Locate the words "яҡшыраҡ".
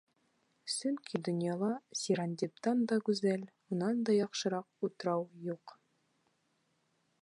4.19-4.89